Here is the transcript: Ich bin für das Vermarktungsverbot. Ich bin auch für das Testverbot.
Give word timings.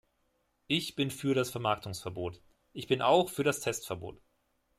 Ich 0.65 0.95
bin 0.95 1.11
für 1.11 1.35
das 1.35 1.51
Vermarktungsverbot. 1.51 2.41
Ich 2.73 2.87
bin 2.87 3.03
auch 3.03 3.29
für 3.29 3.43
das 3.43 3.59
Testverbot. 3.59 4.19